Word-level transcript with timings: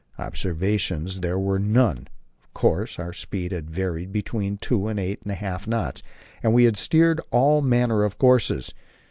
Observations 0.17 1.19
there 1.19 1.37
were 1.37 1.59
none, 1.59 2.07
of 2.43 2.51
course; 2.55 2.97
our 2.97 3.13
speed 3.13 3.51
had 3.51 3.69
varied 3.69 4.11
between 4.11 4.57
two 4.57 4.87
and 4.87 4.99
eight 4.99 5.19
and 5.21 5.31
a 5.31 5.35
half 5.35 5.67
knots, 5.67 6.01
and 6.41 6.55
we 6.55 6.63
had 6.63 6.75
steered 6.75 7.21
all 7.29 7.61
manner 7.61 8.03
of 8.03 8.17
courses. 8.17 8.73